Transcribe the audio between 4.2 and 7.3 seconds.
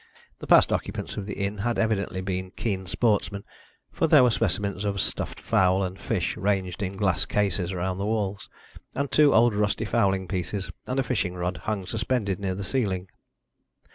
were specimens of stuffed fowl and fish ranged in glass